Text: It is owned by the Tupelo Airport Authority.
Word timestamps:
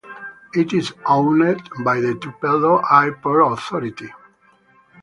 It 0.55 0.73
is 0.73 0.93
owned 1.05 1.61
by 1.83 2.01
the 2.01 2.15
Tupelo 2.15 2.81
Airport 2.91 3.51
Authority. 3.53 4.11